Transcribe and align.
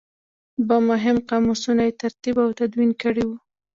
دوه 0.67 0.79
مهم 0.89 1.17
قاموسونه 1.29 1.81
یې 1.87 1.97
ترتیب 2.01 2.35
او 2.43 2.49
تدوین 2.59 2.91
کړي 3.01 3.23
وو. 3.27 3.37